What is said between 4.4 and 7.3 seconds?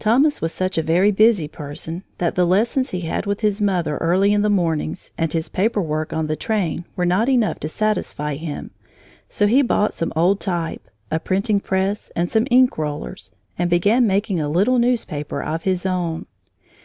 the mornings and his paper work on the train were not